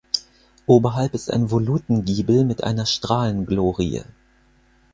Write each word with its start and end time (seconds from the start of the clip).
Oberhalb 0.65 1.13
ist 1.13 1.29
ein 1.29 1.51
Volutengiebel 1.51 2.43
mit 2.43 2.63
einer 2.63 2.87
Strahlenglorie. 2.87 4.01